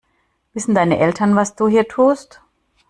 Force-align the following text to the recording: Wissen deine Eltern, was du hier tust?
Wissen 0.53 0.73
deine 0.73 0.97
Eltern, 0.97 1.35
was 1.35 1.55
du 1.55 1.67
hier 1.67 1.87
tust? 1.87 2.41